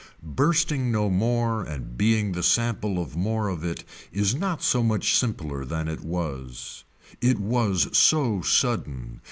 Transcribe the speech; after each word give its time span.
Bursting 0.23 0.91
no 0.91 1.11
more 1.11 1.61
and 1.63 1.95
being 1.95 2.31
the 2.31 2.41
sample 2.41 2.99
of 2.99 3.15
more 3.15 3.49
of 3.49 3.63
it 3.63 3.83
is 4.11 4.33
not 4.33 4.63
so 4.63 4.81
much 4.81 5.15
simpler 5.15 5.63
than 5.63 5.87
it 5.87 6.01
was. 6.03 6.83
It 7.21 7.37
was 7.37 7.95
so 7.95 8.41
sudden. 8.41 9.19